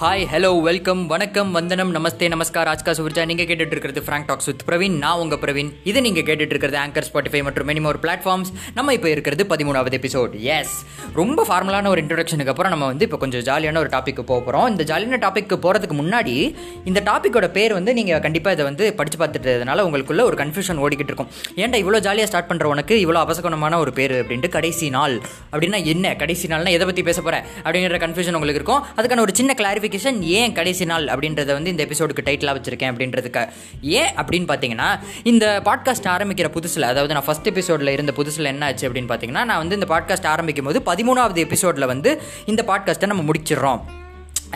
Hi 0.00 0.24
hello 0.30 0.48
welcome 0.66 1.02
வணக்கம் 1.12 1.50
வந்தனம் 1.56 1.92
நமஸ்தே 1.96 2.26
நமஸ்கார் 2.32 2.68
ஆஜ்கா 2.72 2.92
சுவிர்ஜா 2.96 3.22
நீங்கள் 3.28 3.46
கேட்டுட்டு 3.50 3.74
இருக்கிறது 3.74 4.00
ஃப்ராங்க் 4.06 4.26
டாக்ஸ் 4.30 4.48
வித் 4.48 4.64
பிரவீன் 4.68 4.96
நான் 5.02 5.20
உங்கள் 5.22 5.40
பிரவீன் 5.44 5.70
இது 5.90 5.98
நீங்கள் 6.06 6.26
கேட்டுட்டு 6.28 6.52
இருக்கிறது 6.54 6.78
ஆங்கர் 6.82 7.06
ஸ்பாட்டிஃபை 7.08 7.40
மற்றும் 7.46 7.66
மெனி 7.68 7.82
ஒரு 7.90 8.00
பிளாட்ஃபார்ம்ஸ் 8.02 8.50
நம்ம 8.78 8.94
இப்போ 8.96 9.08
இருக்கிறது 9.12 9.44
பதிமூணாவது 9.52 9.98
எபிசோட் 10.00 10.32
எஸ் 10.56 10.74
ரொம்ப 11.20 11.46
ஃபார்மலான 11.48 11.88
ஒரு 11.92 12.02
இன்ட்ரடக்ஷனுக்கு 12.04 12.52
அப்புறம் 12.54 12.72
நம்ம 12.74 12.88
வந்து 12.90 13.06
இப்போ 13.08 13.20
கொஞ்சம் 13.22 13.44
ஜாலியான 13.48 13.80
ஒரு 13.84 13.90
டாப்பிக்கு 13.94 14.24
போக 14.30 14.38
போகிறோம் 14.40 14.66
இந்த 14.72 14.86
ஜாலியான 14.90 15.20
டாப்பிக்கு 15.24 15.58
போகிறதுக்கு 15.64 15.96
முன்னாடி 16.02 16.34
இந்த 16.90 17.02
டாப்பிக்கோட 17.08 17.48
பேர் 17.56 17.76
வந்து 17.78 17.94
நீங்கள் 18.00 18.22
கண்டிப்பாக 18.26 18.56
இதை 18.58 18.66
வந்து 18.70 18.94
படித்து 19.00 19.20
பார்த்துட்டதுனால 19.22 19.86
உங்களுக்குள்ள 19.88 20.24
ஒரு 20.30 20.38
கன்ஃபியூஷன் 20.42 20.82
ஓடிக்கிட்டு 20.84 21.12
இருக்கும். 21.14 21.30
ஏன்டா 21.62 21.80
இவ்வளோ 21.84 22.02
ஜாலியாக 22.08 22.30
ஸ்டார்ட் 22.32 22.50
பண்ணுற 22.52 22.68
உனக்கு? 22.74 22.96
இவ்வளோ 23.06 23.22
அவசகமான 23.26 23.80
ஒரு 23.86 23.94
பேர் 24.00 24.16
அப்படின்ட்டு 24.20 24.52
கடைசி 24.58 24.88
நாள். 24.98 25.16
அப்படின்னா 25.54 25.80
என்ன? 25.94 26.14
கடைசி 26.24 26.52
நாள்னா 26.54 26.76
எதை 26.78 26.86
பற்றி 26.92 27.06
பேச 27.10 27.18
போகிறேன் 27.22 27.44
அப்படிங்கிற 27.64 28.02
கன்ஃபியூஷன் 28.06 28.38
உங்களுக்கு 28.40 28.62
இருக்கும். 28.62 28.84
அதுக்கான 28.98 29.26
ஒரு 29.28 29.36
சின்ன 29.40 29.52
கிளாரிஃபிகேஷன் 29.86 30.20
ஏன் 30.20 30.52
கடைசி 30.52 30.84
நாள் 30.84 31.04
அப்படின்றத 31.04 31.46
வந்து 31.46 31.70
இந்த 31.70 31.84
எபிசோடுக்கு 31.84 32.24
டைட்டிலாக 32.24 32.56
வச்சுருக்கேன் 32.58 32.92
அப்படின்றதுக்கு. 32.92 33.48
ஏன் 33.80 34.14
அப்படின்னு 34.14 34.48
பார்த்தீங்கன்னா 34.48 35.00
இந்த 35.22 35.62
பாட்காஸ்ட் 35.64 36.08
ஆரம்பிக்கிற 36.08 36.48
புதுசில் 36.48 36.82
அதாவது 36.82 37.14
நான் 37.14 37.24
ஃபஸ்ட் 37.26 37.44
எபிசோடில் 37.44 37.88
இருந்த 37.88 38.12
புதுசில் 38.16 38.44
என்ன 38.44 38.64
ஆச்சு 38.64 38.92
அப்படின்னு 38.92 39.12
பார்த்தீங்கன்னா 39.12 39.44
நான் 39.44 39.56
வந்து 39.56 39.78
இந்த 39.78 39.94
பாட்காஸ்ட் 39.94 40.26
ஆரம்பிக்கும் 40.26 40.64
போது 40.64 40.80
பதிமூணாவது 40.80 41.36
எபிசோடில் 41.36 41.86
வந்து 41.86 42.22
இந்த 42.46 42.64
பாட்காஸ்ட்டை 42.66 43.06
நம்ம 43.06 43.32
முடிச்சிடுறோம். 43.32 43.80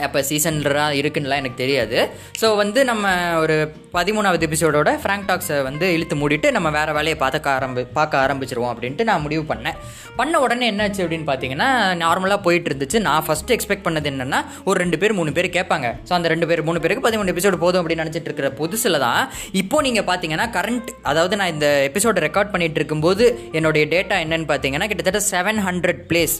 அப்போ 0.06 0.20
சீசன்லாம் 0.30 0.95
இருக்குன்னுலாம் 1.00 1.42
எனக்கு 1.42 1.62
தெரியாது. 1.62 1.98
ஸோ 2.40 2.48
வந்து 2.62 2.80
நம்ம 2.90 3.06
ஒரு 3.42 3.56
பதிமூணாவது 3.96 4.46
எபிசோடோட 4.48 4.90
ஃப்ராங்க் 5.02 5.28
டாக்ஸை 5.30 5.59
வந்து 5.68 5.86
இழுத்து 5.96 6.16
மூடிட்டு 6.23 6.50
நம்ம 6.56 6.68
வேறு 6.78 6.92
வேலையை 6.98 7.16
பார்த்துக்க 7.23 7.48
ஆரம்பி 7.56 7.84
பார்க்க 7.98 8.23
ஆரம்பிச்சிருவோம் 8.24 8.73
அப்படின்ட்டு 8.73 9.06
நான் 9.10 9.24
முடிவு 9.26 9.45
பண்ணேன். 9.52 9.76
பண்ண 10.20 10.40
உடனே 10.45 10.64
என்னாச்சு 10.73 11.02
அப்படின்னு 11.04 11.28
பார்த்தீங்கன்னா 11.30 11.68
நார்மலாக 12.02 12.40
போயிட்டு 12.46 12.68
இருந்துச்சு 12.70 12.98
நான் 13.09 13.24
ஃபஸ்ட்டு 13.26 13.54
எக்ஸ்பெக்ட் 13.57 13.87
பண்ணது 13.87 14.10
என்னென்னா 14.12 14.40
ஒரு 14.68 14.76
ரெண்டு 14.84 14.96
பேர் 15.02 15.16
மூணு 15.20 15.30
பேர் 15.38 15.48
கேட்பாங்க. 15.59 15.88
ஸோ 16.09 16.14
அந்த 16.18 16.29
ரெண்டு 16.35 16.48
பேர் 16.51 16.66
மூணு 16.68 16.80
பேருக்கு 16.85 17.07
பதிமூணு 17.09 17.32
எபிசோடு 17.35 17.59
போதும் 17.64 17.80
அப்படின்னு 17.82 18.04
நினச்சிட்டு 18.04 18.30
இருக்கிற 18.30 18.51
புதுசில் 18.60 19.02
தான் 19.07 19.23
இப்போது 19.62 19.87
நீங்கள் 19.88 20.09
பார்த்தீங்கன்னா 20.10 20.48
கரண்ட் 20.59 20.90
அதாவது 21.12 21.37
நான் 21.40 21.52
இந்த 21.54 21.68
எபிசோடை 21.90 22.23
ரெக்கார்ட் 22.26 22.52
பண்ணிட்டு 22.54 22.80
இருக்கும்போது 22.80 23.26
என்னுடைய 23.59 23.87
டேட்டா 23.95 24.18
என்னன்னு 24.26 24.51
பார்த்தீங்கன்னா 24.52 24.88
கிட்டத்தட்ட 24.92 25.23
seven 25.32 25.60
hundred 25.68 26.02
plays 26.12 26.37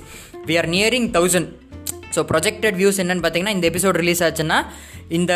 we 0.49 0.57
are 0.63 0.71
nearing 0.77 1.09
thousand 1.17 1.51
so 2.15 2.21
projected 2.31 2.77
views 2.81 3.01
என்னென்னு 3.03 3.25
பார்த்தீங்கன்னா 3.25 3.55
இந்த 3.57 3.67
எபிசோட் 3.71 3.99
ரிலீஸ் 4.03 4.23
ஆச்சுன்னா 4.25 4.59
இந்த 5.09 5.33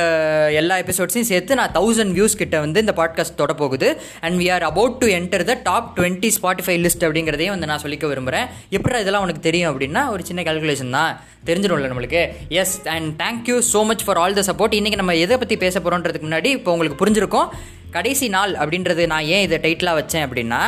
எல்லா 0.61 0.75
எபிசோட்ஸையும் 0.78 1.28
சேர்த்து 1.31 1.55
நான் 1.55 1.72
தௌசண்ட் 1.72 2.12
வியூஸ் 2.16 2.36
கிட்ட 2.36 2.56
வந்து 2.64 2.81
இந்த 2.81 2.94
பாட்காஸ்ட் 2.97 3.39
தொட 3.41 3.53
போகுது. 3.53 3.89
And 4.20 4.36
we 4.41 4.47
are 4.55 4.62
about 4.62 4.97
to 4.98 5.06
enter 5.19 5.44
the 5.50 5.55
top 5.69 5.89
twenty 5.98 6.31
Spotify 6.36 6.77
list 6.84 7.05
அப்படிங்கிறதையும் 7.06 7.55
வந்து 7.56 7.66
நான் 7.66 7.83
சொல்லிக்க 7.84 8.06
விரும்புகிறேன் 8.12 8.47
எப்படி 8.70 9.00
இதெல்லாம் 9.00 9.22
உனக்கு 9.22 9.47
தெரியும் 9.48 9.70
அப்படின்னா 9.72 10.03
ஒரு 10.14 10.25
சின்ன 10.25 10.42
கால்குலேஷன் 10.42 10.91
தான். 10.91 11.12
தெரிஞ்சிடும்ல 11.48 11.89
நம்மளுக்கு? 11.92 12.22
Yes 12.48 12.77
and 12.97 13.22
thank you 13.22 13.56
so 13.72 13.83
much 13.84 14.05
for 14.05 14.16
all 14.16 14.38
the 14.41 14.44
support 14.53 14.77
இன்றைக்கி 14.81 15.00
நம்ம 15.03 15.16
எதை 15.25 15.36
பற்றி 15.36 15.56
பேச 15.56 15.81
போகிறோன்றதுக்கு 15.81 16.28
முன்னாடி 16.28 16.50
இப்போ 16.59 16.72
உங்களுக்கு 16.72 17.00
புரிஞ்சிருக்கும். 17.05 17.48
கடைசி 17.91 18.28
நாள் 18.28 18.53
அப்படின்றது 18.62 19.06
நான் 19.06 19.27
ஏன் 19.34 19.42
இதை 19.48 19.59
டைட்டிலாக 19.64 19.98
வச்சேன் 20.00 20.25
அப்படின்னா 20.27 20.61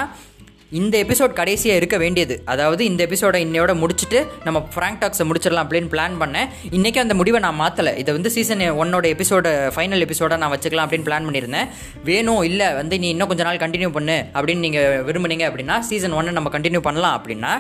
இந்த 0.73 0.95
எபிசோட் 1.05 1.37
கடைசியாக 1.39 1.81
இருக்க 1.81 1.97
வேண்டியது. 2.03 2.35
அதாவது 2.53 2.83
இந்த 2.91 3.01
எபிசோடை 3.07 3.41
இன்னையோட 3.45 3.73
முடிச்சுட்டு 3.83 4.19
நம்ம 4.47 4.59
ஃப்ராங்க் 4.75 4.99
டாக்ஸை 5.03 5.25
முடிச்சிடலாம் 5.29 5.65
அப்படின்னு 5.67 5.91
பிளான் 5.93 6.17
பண்ணேன். 6.23 6.49
இன்றைக்கி 6.77 6.99
அந்த 7.03 7.15
முடிவை 7.19 7.41
நான் 7.45 7.59
மாற்றலை 7.61 7.93
இதை 8.03 8.13
வந்து 8.17 8.31
சீசன் 8.37 8.65
ஒன்னோட 8.83 9.07
எபிசோட 9.15 9.47
ஃபைனல் 9.75 10.05
எபிசோட 10.07 10.37
நான் 10.43 10.53
வச்சுக்கலாம் 10.55 10.87
அப்படின்னு 10.87 11.09
பிளான் 11.09 11.27
பண்ணியிருந்தேன். 11.29 11.69
வேணும் 12.09 12.43
இல்லை 12.49 12.69
வந்து 12.81 12.99
நீ 13.03 13.09
இன்னும் 13.15 13.31
கொஞ்ச 13.33 13.45
நாள் 13.49 13.61
கண்டினியூ 13.65 13.91
பண்ணு 13.99 14.17
அப்படின்னு 14.37 14.65
நீங்கள் 14.67 15.05
விரும்புனீங்க 15.11 15.45
அப்படின்னா 15.51 15.77
சீசன் 15.91 16.17
ஒன்னை 16.19 16.35
நம்ம 16.39 16.53
கண்டினியூ 16.57 16.81
பண்ணலாம் 16.89 17.15
அப்படின்னா 17.19 17.53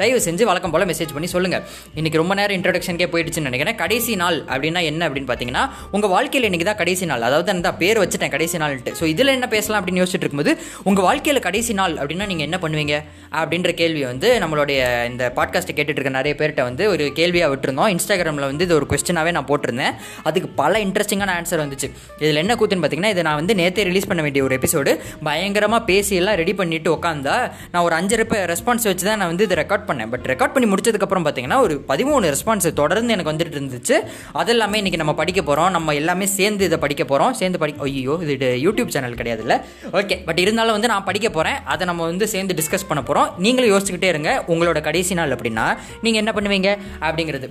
தயவு 0.00 0.20
செஞ்சு 0.28 0.48
வழக்கம் 0.50 0.72
போல் 0.74 0.86
மெசேஜ் 0.92 1.12
பண்ணி 1.16 1.28
சொல்லுங்கள் 1.34 1.62
இன்றைக்கி 1.98 2.20
ரொம்ப 2.22 2.34
நேரம் 2.40 2.56
இன்ட்ரடக்ஷனுக்கே 2.58 3.10
போயிடுச்சுன்னு 3.12 3.50
நினைக்கிறேன். 3.50 3.78
கடைசி 3.82 4.14
நாள் 4.22 4.38
அப்படின்னா 4.52 4.80
என்ன 4.92 5.02
அப்படின்னு 5.08 5.30
பார்த்தீங்கன்னா 5.30 5.66
உங்கள் 5.96 6.12
வாழ்க்கையில் 6.14 6.48
இன்றைக்கி 6.48 6.68
தான் 6.70 6.80
கடைசி 6.80 7.04
நாள். 7.12 7.26
அதாவது 7.28 7.52
அந்த 7.56 7.68
பேர் 7.82 8.02
வச்சுட்டேன் 8.04 8.34
கடைசி 8.38 8.56
நாள்ட்டு 8.64 8.96
ஸோ 9.02 9.04
இதில் 9.14 9.34
என்ன 9.36 9.48
பேசலாம் 9.54 9.80
அப்படின்னு 9.82 10.02
யோசிச்சுட்டு 10.04 10.26
இருக்கும்போது 10.26 10.54
உங்கள் 10.88 11.08
வாழ்க்கையில் 11.10 11.44
கடைசி 11.48 11.72
நாள் 11.82 11.96
அப்படின்னா 12.00 12.28
நீங்கள் 12.32 12.46
என்ன 12.48 12.53
என்ன 12.54 12.62
பண்ணுவீங்க 12.64 12.96
அப்படின்ற 13.38 13.70
கேள்வி 13.78 14.02
வந்து 14.08 14.28
நம்மளுடைய 14.42 14.80
இந்த 15.10 15.24
பாட்காஸ்ட்டை 15.36 15.74
கேட்டுட்டு 15.76 15.98
இருக்க 15.98 16.10
நிறைய 16.16 16.32
பேர்கிட்ட 16.40 16.62
வந்து 16.66 16.82
ஒரு 16.90 17.04
கேள்வியாக 17.18 17.48
விட்டுருந்தோம். 17.52 17.88
இன்ஸ்டாகிராமில் 17.94 18.46
வந்து 18.50 18.64
இது 18.66 18.74
ஒரு 18.74 18.86
கொஸ்டினாகவே 18.90 19.30
நான் 19.36 19.48
போட்டிருந்தேன். 19.48 19.94
அதுக்கு 20.28 20.48
பல 20.60 20.72
இன்ட்ரெஸ்டிங்கான 20.84 21.32
ஆன்சர் 21.38 21.62
வந்துச்சு. 21.62 21.88
இதில் 22.22 22.40
என்ன 22.42 22.54
கூத்துன்னு 22.60 22.84
பார்த்தீங்கன்னா 22.84 23.12
இதை 23.14 23.22
நான் 23.28 23.38
வந்து 23.40 23.54
நேற்றே 23.60 23.86
ரிலீஸ் 23.88 24.08
பண்ண 24.10 24.22
வேண்டிய 24.26 24.42
ஒரு 24.48 24.56
எபிசோடு 24.58 24.92
பயங்கரமாக 25.28 25.82
பேசி 25.90 26.14
எல்லாம் 26.20 26.38
ரெடி 26.42 26.54
பண்ணிட்டு 26.60 26.90
உட்காந்தா 26.96 27.36
நான் 27.72 27.84
ஒரு 27.88 27.96
அஞ்சு 27.98 28.18
ரெப்ப 28.20 28.44
ரெஸ்பான்ஸ் 28.52 28.86
வச்சு 28.90 29.06
தான் 29.08 29.20
நான் 29.22 29.30
வந்து 29.32 29.46
இதை 29.48 29.58
ரெக்கார்ட் 29.62 29.86
பண்ணேன். 29.90 30.10
பட் 30.14 30.28
ரெக்கார்ட் 30.32 30.54
பண்ணி 30.56 30.68
முடிச்சதுக்கப்புறம் 30.74 31.26
பார்த்தீங்கன்னா 31.28 31.58
ஒரு 31.66 31.76
பதிமூணு 31.90 32.32
ரெஸ்பான்ஸ் 32.34 32.68
தொடர்ந்து 32.82 33.14
எனக்கு 33.16 33.32
வந்துட்டு 33.32 33.58
இருந்துச்சு. 33.58 33.98
அது 34.42 34.54
எல்லாமே 34.56 34.78
இன்றைக்கி 34.82 35.02
நம்ம 35.02 35.16
படிக்க 35.22 35.42
போகிறோம் 35.42 35.70
நம்ம 35.78 35.94
எல்லாமே 36.02 36.28
சேர்ந்து 36.38 36.68
இதை 36.70 36.80
படிக்க 36.86 37.04
போகிறோம் 37.12 37.34
சேர்ந்து 37.42 37.58
படி 37.64 37.74
ஐயோ 37.88 38.16
இது 38.36 38.50
யூடியூப் 38.66 38.94
சேனல் 38.96 39.18
கிடையாதுல்ல. 39.22 39.56
ஓகே 40.00 40.18
பட் 40.30 40.40
இருந்தாலும் 40.44 40.76
வந்து 40.78 40.92
நான் 40.94 41.06
படிக்க 41.10 41.28
போகிறேன் 41.38 41.58
அதை 41.72 41.84
நம்ம 41.90 42.02
வந்து 42.10 42.26
சேர்ந்து 42.32 42.43
டிஸ்கஸ் 42.52 42.88
பண்ண 42.88 43.02
போகிறோம் 43.02 43.34
நீங்களும் 43.38 43.70
யோசிச்சுக்கிட்டே 43.70 44.02
இருங்க. 44.02 44.44
உங்களோட 44.48 44.80
கடைசி 44.80 45.14
நாள் 45.14 45.30
அப்படின்னா 45.30 45.78
நீங்கள் 46.02 46.24
என்ன 46.24 46.32
பண்ணுவீங்க? 46.32 46.78
அப்படிங்கிறது. 47.00 47.48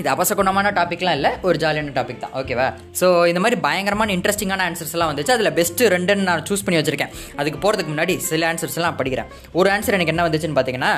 இது 0.00 0.08
அபசகுணமான 0.14 0.72
டாப்பிக்லாம் 0.78 1.16
இல்லை 1.18 1.30
ஒரு 1.48 1.56
ஜாலியான 1.62 1.92
டாபிக் 1.96 2.20
தான். 2.24 2.34
ஓகேவா 2.40 2.66
ஸோ 3.00 3.06
இந்த 3.30 3.40
மாதிரி 3.44 3.56
பயங்கரமான 3.66 4.12
இன்ட்ரெஸ்டிங்கான 4.16 4.64
ஆன்சர்ஸ்லாம் 4.68 5.10
வந்துச்சு. 5.12 5.32
அதில் 5.36 5.54
பெஸ்ட்டு 5.58 5.88
ரெண்டுன்னு 5.94 6.26
நான் 6.28 6.44
சூஸ் 6.50 6.62
பண்ணி 6.66 6.78
வச்சிருக்கேன். 6.80 7.14
அதுக்கு 7.40 7.58
போகிறதுக்கு 7.64 7.92
முன்னாடி 7.94 8.14
சில 8.28 8.46
ஆன்சர்ஸ்லாம் 8.50 8.98
படிக்கிறேன். 9.00 9.30
ஒரு 9.60 9.70
ஆன்சர் 9.74 9.96
எனக்கு 9.98 10.14
என்ன 10.14 10.26
வந்துச்சுன்னு 10.28 10.58
பார்த்தீங்கன்னா 10.58 10.92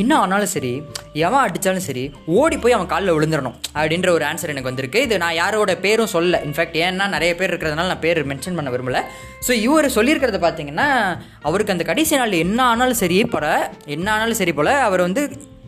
இன்னும் 0.00 0.20
ஆனாலும் 0.22 0.52
சரி 0.54 0.70
எவன் 1.26 1.42
அடித்தாலும் 1.46 1.84
சரி 1.88 2.04
ஓடி 2.38 2.56
போய் 2.62 2.76
அவன் 2.76 2.90
காலில் 2.92 3.14
விழுந்துடணும் 3.16 3.56
அப்படின்ற 3.78 4.08
ஒரு 4.16 4.24
ஆன்சர் 4.30 4.52
எனக்கு 4.54 4.70
வந்திருக்கு. 4.70 5.02
இது 5.06 5.14
நான் 5.24 5.36
யாரோட 5.42 5.74
பேரும் 5.84 6.12
சொல்ல 6.14 6.40
இன்ஃபேக்ட் 6.46 6.78
ஏன்னா 6.86 7.06
நிறைய 7.16 7.32
பேர் 7.40 7.50
இருக்கிறதுனால 7.52 7.90
நான் 7.92 8.04
பேர் 8.06 8.20
மென்ஷன் 8.32 8.58
பண்ண 8.60 8.70
விரும்பலை. 8.74 9.02
ஸோ 9.46 9.52
இவர் 9.66 9.94
சொல்லியிருக்கிறத 9.98 10.40
பார்த்தீங்கன்னா 10.46 10.88
அவருக்கு 11.48 11.76
அந்த 11.76 11.86
கடைசி 11.90 12.16
நாள் 12.22 12.40
என்ன 12.44 12.60
ஆனாலும் 12.70 13.00
சரி 13.02 13.18
போல 13.34 13.46
என்ன 13.96 14.06
ஆனாலும் 14.16 14.40
சரி 14.42 14.54
போல் 14.60 14.72
அவர் 14.88 15.06
வந்து 15.08 15.24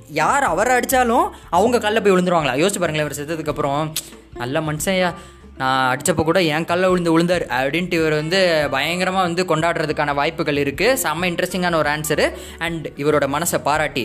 யார் 0.09 0.43
அவரை 0.43 0.77
அடித்தாலும் 0.77 1.27
அவங்க 1.51 1.79
கல்ல 1.79 2.01
போய் 2.01 2.13
விழுந்துருவாங்களா? 2.13 2.55
யோசிச்சு 2.63 2.81
பாருங்களேன் 2.81 3.07
இவர் 3.07 3.19
செத்ததுக்கப்புறம் 3.21 3.93
நல்ல 4.35 4.61
மனுஷன்யா. 4.61 5.11
நான் 5.57 5.81
அடித்தப்போ 5.93 6.25
கூட 6.25 6.43
என் 6.43 6.65
கல்ல 6.65 6.89
விழுந்து 6.89 7.13
விழுந்தார். 7.13 7.47
அப்படின்ட்டு 7.47 7.93
இவர் 7.93 8.13
வந்து 8.13 8.69
பயங்கரமாக 8.71 9.27
வந்து 9.27 9.45
கொண்டாடுறதுக்கான 9.45 10.15
வாய்ப்புகள் 10.15 10.63
இருக்குது 10.65 10.99
செம்ம 11.05 11.29
இன்ட்ரெஸ்டிங்கான 11.31 11.75
ஒரு 11.75 11.91
ஆன்சரு 11.91 12.33
அண்ட் 12.59 12.87
இவரோட 12.87 13.29
மனசை 13.37 13.61
பாராட்டி. 13.63 14.05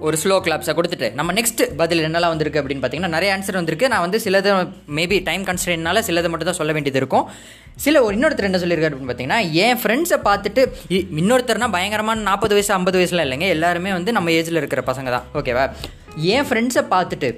ஒரு 0.00 0.16
ஸ்லோ 0.24 0.26
கிளாப்ஸை 0.26 0.78
கொடுத்துட்டு. 0.78 1.12
நம்ம 1.12 1.32
நெக்ஸ்ட் 1.32 1.74
பதில் 1.76 2.04
என்னெல்லாம் 2.04 2.28
வந்திருக்கு 2.28 2.62
அப்படின்னு 2.62 2.84
பார்த்தீங்கன்னா 2.84 3.08
நிறைய 3.08 3.36
ஆன்சர் 3.36 3.52
வந்திருக்கு. 3.52 3.88
நான் 3.88 4.00
வந்து 4.00 4.20
சிலது 4.24 4.68
மேபி 4.94 5.22
டைம் 5.22 5.44
கன்ஸ்டன்ட்னால 5.44 6.02
சிலதை 6.06 6.28
மட்டும் 6.28 6.44
தான் 6.44 6.52
சொல்ல 6.52 6.72
வேண்டியது 6.72 6.98
இருக்கும். 6.98 7.28
சில 7.76 8.02
ஒரு 8.02 8.16
இன்னொருத்தர் 8.16 8.42
என்ன 8.42 8.58
சொல்லியிருக்காரு 8.58 8.92
அப்படின்னு 8.92 9.10
பார்த்தீங்கன்னா 9.12 9.52
என் 9.52 9.76
ஃப்ரெண்ட்ஸை 9.76 10.18
பார்த்துட்டு 10.24 10.66
இ- 10.88 11.06
இன்னொருத்தர்னா 11.16 11.70
பயங்கரமான 11.70 12.20
நாற்பது 12.20 12.54
வயசு 12.54 12.74
ஐம்பது 12.74 12.98
வயசுலாம் 12.98 13.26
இல்லைங்க. 13.26 13.48
எல்லாருமே 13.48 13.92
வந்து 13.92 14.12
நம்ம 14.12 14.30
ஏஜில் 14.30 14.56
இருக்கிற 14.56 14.82
பசங்க 14.86 15.10
தான். 15.10 15.24
ஓகேவா 15.34 15.72
என் 16.16 16.44
ஃப்ரெண்ட்ஸை 16.44 16.84
பார்த்துட்டு 16.90 17.36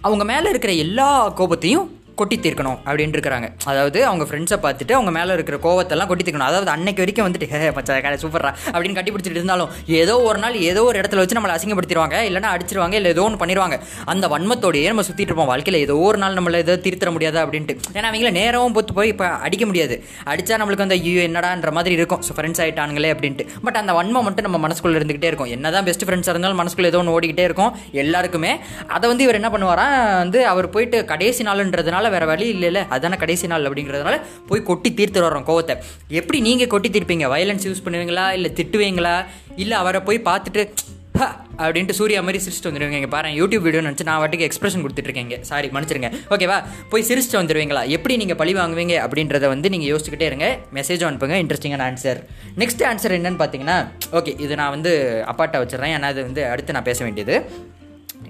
அவங்க 0.00 0.24
மேலே 0.24 0.48
இருக்கிற 0.48 0.72
எல்லா 0.72 1.30
கோபத்தையும் 1.30 1.98
கொட்டி 2.20 2.36
தீர்க்கணும் 2.44 2.78
அப்படின்னு 2.86 3.14
இருக்கிறாங்க 3.16 3.46
அதாவது 3.70 3.98
அவங்க 4.08 4.24
ஃப்ரெண்ட்ஸை 4.28 4.58
பார்த்துட்டு 4.64 4.92
அவங்க 4.96 5.12
மேலே 5.16 5.32
இருக்கிற 5.36 5.56
கோவத்தெல்லாம் 5.66 6.08
கொட்டி 6.10 6.24
தீர்க்கணும் 6.24 6.48
அதாவது 6.50 6.70
அன்னைக்கு 6.74 7.02
வரைக்கும் 7.04 7.26
வந்துட்டு 7.26 7.48
ஹே 7.52 7.60
மச்சா 7.76 7.94
கடை 8.06 8.18
சூப்பரா 8.24 8.50
அப்படின்னு 8.72 8.96
கட்டி 8.98 9.12
பிடிச்சிட்டு 9.14 9.40
இருந்தாலும் 9.40 9.70
ஏதோ 10.00 10.14
ஒரு 10.28 10.38
நாள் 10.44 10.56
ஏதோ 10.70 10.82
ஒரு 10.90 10.96
இடத்துல 11.00 11.22
வச்சு 11.22 11.36
நம்மளை 11.38 11.54
அசிங்கப்படுத்திடுவாங்க. 11.56 12.16
இல்லைன்னா 12.28 12.50
அடிச்சிருவாங்க 12.56 12.96
இல்லை 13.00 13.10
ஏதோ 13.14 13.22
ஒன்று 13.26 13.40
பண்ணிடுவாங்க 13.42 13.76
அந்த 14.12 14.28
வன்மத்தோடையே 14.34 14.90
நம்ம 14.92 15.04
சுற்றிட்டு 15.08 15.30
இருப்போம். 15.32 15.50
வாழ்க்கையில் 15.52 15.78
ஏதோ 15.86 15.96
ஒரு 16.08 16.20
நாள் 16.22 16.36
நம்மளை 16.38 16.60
ஏதோ 16.64 16.76
திருத்தர 16.86 17.10
முடியாது 17.16 17.40
அப்படின்ட்டு. 17.44 17.76
ஏன்னா 17.96 18.06
அவங்கள 18.10 18.32
நேரமும் 18.40 18.76
பொத்து 18.78 18.94
போய் 18.98 19.12
இப்போ 19.14 19.26
அடிக்க 19.48 19.66
முடியாது. 19.70 19.96
அடித்தா 20.32 20.58
நம்மளுக்கு 20.62 20.84
வந்து 20.86 20.98
ஐயோ 21.00 21.22
என்னடான்ற 21.28 21.72
மாதிரி 21.78 21.94
இருக்கும். 22.00 22.22
ஸோ 22.28 22.36
ஃப்ரெண்ட்ஸ் 22.38 22.62
ஆகிட்டானுங்களே 22.64 23.12
அப்படின்ட்டு. 23.16 23.46
பட் 23.66 23.80
அந்த 23.82 23.92
வன்மம் 23.98 24.26
மட்டும் 24.28 24.48
நம்ம 24.48 24.60
மனசுக்குள்ளே 24.66 24.98
இருந்துகிட்டே 25.00 25.30
இருக்கும். 25.32 25.50
என்ன 25.56 25.72
தான் 25.76 25.86
பெஸ்ட் 25.90 26.06
ஃப்ரெண்ட்ஸாக 26.08 26.34
இருந்தாலும் 26.36 26.60
மனசுக்குள்ள 26.62 26.92
ஏதோ 26.92 27.00
ஒன்று 27.02 27.16
ஓடிக்கிட்டே 27.16 27.46
இருக்கும். 27.50 27.72
எல்லாருக்குமே. 28.04 28.52
அதை 28.96 29.04
வந்து 29.12 29.26
இவர் 29.28 29.40
என்ன 29.42 29.50
பண்ணுவாரா 29.56 29.88
வந்து 30.24 30.40
அவர் 30.54 30.72
போயிட்டு 30.76 30.98
கடைசி 31.12 31.42
நாளுன்றதுனால 31.50 32.03
வேற 32.10 32.26
வழி 32.26 32.52
இல்லைல்ல 32.52 32.82
அதான 32.90 33.16
கடைசி 33.16 33.46
நாள் 33.46 33.62
அப்படிங்கிறதுனால 33.62 34.20
போய் 34.46 34.62
கொட்டி 34.62 34.90
தீர்த்துட்டு 34.90 35.26
வரோம் 35.28 35.48
கோவத்தை. 35.50 35.76
எப்படி 36.08 36.40
நீங்கள் 36.40 36.66
கொட்டி 36.66 36.88
தீர்ப்பீங்க? 36.88 37.26
வயலன்ஸ் 37.28 37.66
யூஸ் 37.68 37.84
பண்ணுவீங்களா? 37.84 38.30
இல்லை 38.30 38.52
திட்டுவீங்களா? 38.54 39.24
இல்லை 39.56 39.76
அவரை 39.76 40.00
போய் 40.00 40.20
பார்த்துட்டு 40.20 40.72
"ஹ" 41.18 41.36
அப்படின்ட்டு 41.58 41.90
சூர்யா 41.90 42.20
மாதிரி 42.20 42.44
சிரிச்சுட்டு 42.44 42.66
வந்துடுவீங்க 42.66 42.90
இங்கே 42.90 43.06
பாருங்க 43.06 43.46
யூடியூப் 43.46 43.60
வீடியோ 43.60 43.82
நினச்சி 43.82 44.02
நான் 44.02 44.20
வாட்டுக்கு 44.22 44.48
எக்ஸ்பிரஷன் 44.48 44.84
கொடுத்துட்ருக்கேங்க 44.84 45.40
சாரி 45.40 45.68
மன்னிச்சிருங்க. 45.68 46.12
ஓகேவா 46.30 46.64
போய் 46.90 47.04
சிரிச்சுட்டு 47.08 47.40
வந்துடுவீங்களா 47.40 47.86
எப்படி 47.86 48.16
நீங்கள் 48.16 48.36
பழி 48.36 48.54
வாங்குவீங்க 48.54 48.94
அப்படின்றத 49.06 49.48
வந்து 49.48 49.70
நீங்கள் 49.70 49.96
யோசிச்சுக்கிட்டே 49.96 50.20
இருங்க. 50.20 50.58
மெசேஜ் 50.74 51.04
அனுப்புங்க 51.10 51.38
இன்ட்ரெஸ்டிங்கான 51.44 51.86
ஆன்சர் 51.90 52.20
நெக்ஸ்ட் 52.56 52.84
ஆன்சர் 52.90 53.16
என்னன்னு 53.18 53.40
பார்த்தீங்கன்னா 53.42 53.88
ஓகே 54.12 54.40
இது 54.40 54.54
நான் 54.54 54.70
வந்து 54.70 55.24
அப்பாட்ட 55.26 55.60
வச்சிடறேன். 55.62 55.94
ஏன்னா 55.96 56.10
அது 56.14 56.22
வந்து 56.22 56.46
அடுத்து 56.46 56.72
நான் 56.72 56.82
பேச 56.82 57.04
வேண்டியது. 57.04 57.50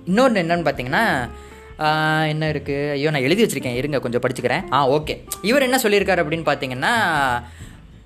இன்னொன்று 0.05 0.43
என்னன்னு 0.43 0.67
பார்த்தீங்கன்னா 0.69 1.29
என்ன 2.33 2.53
இருக்குது 2.53 2.91
ஐயோ 2.91 3.11
நான் 3.11 3.27
எழுதி 3.29 3.45
வச்சுருக்கேன். 3.45 3.79
இருங்க 3.81 4.01
கொஞ்சம் 4.01 4.23
படிச்சுக்கிறேன். 4.23 4.65
Ah 4.73 4.89
okay. 4.89 5.17
இவர் 5.43 5.63
என்ன 5.63 5.81
சொல்லியிருக்காரு 5.83 6.23
அப்படின்னு 6.25 6.49
பார்த்தீங்கன்னா 6.51 6.93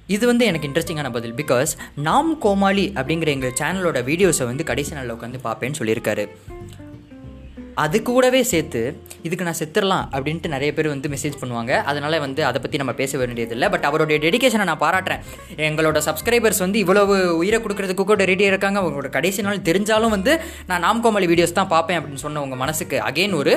இது 0.07 0.27
வந்து 0.27 0.45
எனக்கு 0.45 0.69
இன்ட்ரெஸ்டிங்கான 0.69 1.13
பதில். 1.13 1.35
பிகாஸ் 1.35 1.73
நாம் 1.95 2.39
கோமாளி 2.39 2.93
அப்படிங்கிற 2.95 3.27
எங்கள் 3.27 3.57
சேனலோட 3.61 4.01
வீடியோஸை 4.11 4.45
வந்து 4.45 4.65
கடைசி 4.65 4.95
நாளில் 4.95 5.13
உட்காந்து 5.13 5.45
பார்ப்பேன்னு 5.45 5.79
சொல்லியிருக்காரு. 5.79 6.27
அது 7.85 7.97
கூடவே 8.09 8.41
சேர்த்து 8.53 8.81
இதுக்கு 9.27 9.47
நான் 9.49 9.59
செத்துடலாம் 9.61 10.05
அப்படின்ட்டு 10.15 10.53
நிறைய 10.55 10.71
பேர் 10.77 10.89
வந்து 10.93 11.09
மெசேஜ் 11.15 11.37
பண்ணுவாங்க. 11.41 11.73
அதனால் 11.91 12.17
வந்து 12.25 12.41
அதை 12.49 12.59
பற்றி 12.65 12.81
நம்ம 12.83 12.93
பேச 13.01 13.19
வேண்டியதில்லை. 13.23 13.67
பட் 13.75 13.87
அவருடைய 13.89 14.19
டெடிகேஷனை 14.25 14.67
நான் 14.71 14.83
பாராட்டுறேன். 14.85 15.23
எங்களோட 15.69 16.01
சப்ஸ்கிரைபர்ஸ் 16.09 16.63
வந்து 16.65 16.79
இவ்வளவு 16.85 17.17
உயிரை 17.43 17.61
கொடுக்கறதுக்கு 17.65 18.07
கூட 18.11 18.25
ரெடியாக 18.33 18.53
இருக்காங்க. 18.55 18.81
அவங்களோட 18.83 19.11
கடைசி 19.19 19.43
நாள் 19.49 19.67
தெரிஞ்சாலும் 19.71 20.15
வந்து 20.17 20.35
நான் 20.71 20.85
நாம்கோமலி 20.89 21.29
வீடியோஸ் 21.33 21.59
தான் 21.61 21.73
பார்ப்பேன் 21.75 22.01
அப்படின்னு 22.01 22.25
சொன்ன 22.27 22.43
உங்கள் 22.47 22.63
மனசுக்கு 22.65 22.99
அகைன் 23.11 23.39
ஒரு 23.43 23.55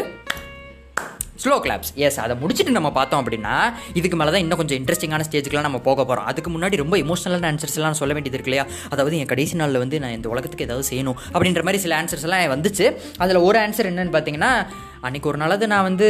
ஸ்லோ 1.44 1.56
கிளாப்ஸ் 1.64 1.92
எஸ் 1.96 2.20
அதை 2.20 2.38
முடிச்சுட்டு 2.42 2.70
நம்ம 2.70 2.92
பார்த்தோம் 2.92 3.26
அப்படின்னா 3.26 3.54
இதுக்கு 3.94 4.18
மேலே 4.18 4.32
தான் 4.32 4.40
இன்னும் 4.40 4.58
கொஞ்சம் 4.58 4.80
இன்ட்ரெஸ்டிங்கான 4.84 5.24
ஸ்டேஜுக்குலாம் 5.32 5.62
நம்ம 5.62 5.80
போக 5.80 6.06
போகிறோம் 6.06 6.26
அதுக்கு 6.26 6.52
முன்னாடி 6.52 6.76
ரொம்ப 6.76 6.98
இமோஷனலான 6.98 7.50
ஆன்சர்ஸ் 7.52 7.76
எல்லாம் 7.76 7.94
சொல்ல 7.94 8.14
வேண்டியது 8.14 8.38
இருக்கு 8.38 8.52
இல்லையா? 8.52 8.66
அதாவது 8.90 9.18
என் 9.18 9.26
கடைசி 9.26 9.56
நாளில் 9.56 9.78
வந்து 9.78 10.00
நான் 10.00 10.12
இந்த 10.12 10.30
உலகத்துக்கு 10.30 10.66
ஏதாவது 10.66 10.88
செய்யணும் 10.90 11.18
அப்படின்ற 11.34 11.64
மாதிரி 11.64 11.78
சில 11.78 12.02
ஆன்சர்ஸ் 12.02 12.22
எல்லாம் 12.22 12.62
வந்துச்சு. 12.62 12.98
அதில் 13.18 13.36
ஒரு 13.36 13.60
ஆன்சர் 13.60 13.90
என்னன்னு 13.92 14.16
பார்த்தீங்கன்னா 14.18 14.68
அன்றைக்கி 15.04 15.22
ஒரு 15.22 15.38
நாளாவது 15.38 15.66
நான் 15.66 15.84
வந்து 15.84 16.08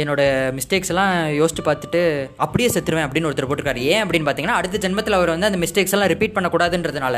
என்னோட 0.00 0.22
மிஸ்டேக்ஸ் 0.58 0.90
எல்லாம் 0.92 1.14
யோசிச்சு 1.38 1.62
பார்த்துட்டு 1.66 2.00
அப்படியே 2.44 2.68
செத்துருவேன் 2.74 3.06
அப்படின்னு 3.06 3.28
ஒருத்தர் 3.30 3.48
போட்டிருக்காரு. 3.50 3.80
ஏன் 3.92 4.02
அப்படின்னு 4.04 4.26
பார்த்தீங்கன்னா 4.28 4.58
அடுத்த 4.60 4.80
ஜென்மத்தில் 4.84 5.16
அவர் 5.18 5.32
வந்து 5.34 5.48
அந்த 5.50 5.58
மிஸ்டேக்ஸ் 5.64 5.94
எல்லாம் 5.96 6.10
ரிப்பீட் 6.12 6.34
பண்ணக்கூடாதுன்றதுனால 6.36 7.16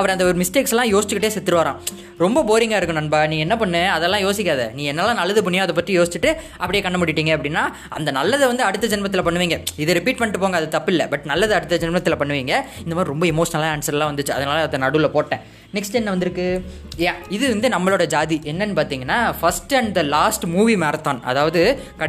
அவர் 0.00 0.12
அந்த 0.14 0.24
ஒரு 0.28 0.36
மிஸ்டேக்ஸ் 0.42 0.74
எல்லாம் 0.74 0.90
யோசிச்சுக்கிட்டே 0.94 1.30
செத்துருவாராம். 1.36 1.78
ரொம்ப 2.24 2.44
போரிங்காக 2.50 2.78
இருக்கும் 2.80 3.00
நண்பா. 3.00 3.20
நீ 3.32 3.38
என்ன 3.46 3.56
பண்ணு? 3.62 3.82
அதெல்லாம் 3.96 4.22
யோசிக்காத. 4.26 4.64
நீ 4.78 4.84
என்னெல்லாம் 4.92 5.18
நல்லது 5.20 5.42
பண்ணியோ 5.46 5.64
அதை 5.66 5.74
பற்றி 5.78 5.98
யோசிச்சுட்டு 5.98 6.30
அப்படியே 6.62 6.82
கண்ண 6.86 6.98
முடிட்டீங்க 7.02 7.32
அப்படின்னா 7.38 7.64
அந்த 7.98 8.10
நல்லதை 8.18 8.46
வந்து 8.52 8.64
அடுத்த 8.68 8.90
ஜென்மத்தில் 8.94 9.24
பண்ணுவீங்க. 9.28 9.58
இதை 9.84 9.94
ரிப்பீட் 9.98 10.20
பண்ணிட்டு 10.20 10.42
போங்க 10.44 10.60
அது 10.62 10.68
தப்பு 10.76 10.92
இல்லை. 10.94 11.06
பட் 11.14 11.26
நல்லது 11.32 11.54
அடுத்த 11.58 11.80
ஜென்மத்தில் 11.84 12.18
பண்ணுவீங்க. 12.22 12.54
இந்த 12.84 12.94
மாதிரி 12.98 13.12
ரொம்ப 13.14 13.26
இமோஷனலாக 13.32 13.72
ஆன்சர்லாம் 13.76 14.12
வந்துச்சு. 14.12 14.34
அதனால் 14.38 14.66
அதை 14.68 14.80
நடுவில் 14.84 15.14
போட்டேன். 15.16 15.42
நெக்ஸ்ட் 15.76 15.98
என்ன 15.98 16.10
வந்திருக்கு? 16.14 16.46
யா 17.04 17.12
இது 17.34 17.44
வந்து 17.52 17.68
நம்மளோட 17.74 18.04
ஜாதி. 18.14 18.36
என்னன்னு 18.50 18.74
பார்த்தீங்கன்னா 18.78 19.18
first 19.40 19.74
and 19.78 19.92
the 19.98 20.02
last 20.16 20.44
movie 20.56 20.74
marathon 20.82 21.20
அதாவது 21.30 21.60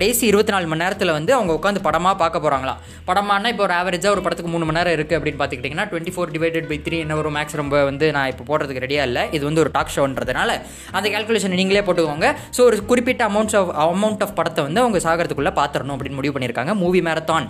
கடைசி 0.03 0.25
இருபத்தி 0.29 0.51
நாலு 0.53 0.65
மணி 0.69 0.81
நேரத்தில் 0.83 1.11
வந்து 1.15 1.31
அவங்க 1.35 1.51
உட்காந்து 1.57 1.81
படமாக 1.85 2.15
பார்க்க 2.21 2.41
போகிறாங்களாம் 2.43 2.79
படமானா 3.09 3.49
இப்போ 3.53 3.63
ஒரு 3.65 3.73
ஆவரேஜாக 3.77 4.15
ஒரு 4.15 4.21
படத்துக்கு 4.25 4.49
மூணு 4.53 4.65
மணி 4.67 4.77
நேரம் 4.77 4.95
இருக்குது 4.95 5.17
அப்படின்னு 5.17 5.39
பார்த்துக்கிட்டிங்கன்னா 5.41 5.85
twenty 5.91 6.13
four 6.15 6.31
divided 6.35 6.67
by 6.71 6.77
three 6.85 6.97
என்ன 7.03 7.17
ஒரு 7.21 7.29
மேக்ஸ் 7.35 7.57
ரொம்ப 7.61 7.83
வந்து 7.89 8.07
நான் 8.15 8.29
இப்போ 8.31 8.45
போடுறதுக்கு 8.49 8.83
ரெடியாக 8.85 9.07
இல்லை. 9.09 9.23
இது 9.37 9.43
வந்து 9.49 9.61
ஒரு 9.63 9.71
டாக் 9.77 9.93
ஷோன்றதுனால 9.95 10.57
அந்த 10.95 11.05
கேல்குலேஷன் 11.13 11.55
நீங்களே 11.61 11.83
போட்டுக்கோங்க. 11.89 12.29
ஸோ 12.57 12.63
ஒரு 12.69 12.79
குறிப்பிட்ட 12.91 13.23
அமௌண்ட்ஸ் 13.29 13.57
ஆஃப் 13.61 13.71
அமௌண்ட் 13.85 14.25
ஆஃப் 14.27 14.35
படத்தை 14.39 14.63
வந்து 14.67 14.83
அவங்க 14.83 15.01
சாகிறதுக்குள்ளே 15.07 15.53
பார்த்துடணும் 15.61 15.95
அப்படின்னு 15.97 16.19
முடிவு 16.19 16.35
பண்ணியிருக்காங்க. 16.37 16.75
மூவி 16.83 17.01
மேரத்தான் 17.07 17.47